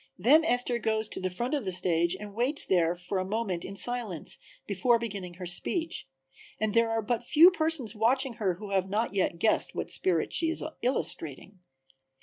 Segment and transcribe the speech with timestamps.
[0.17, 3.63] Then Esther goes to the front of the stage and waits there for a moment
[3.63, 6.07] in silence before beginning her speech,
[6.59, 10.49] and there are but few persons watching her who have yet guessed what spirit she
[10.49, 11.59] is illustrating.